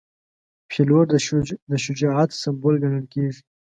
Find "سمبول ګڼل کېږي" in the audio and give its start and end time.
2.41-3.41